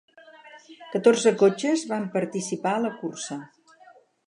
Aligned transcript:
Catorze 0.95 1.33
cotxes 1.43 1.85
van 1.93 2.09
participar 2.17 2.73
a 2.79 2.83
la 2.89 2.95
cursa. 3.05 3.41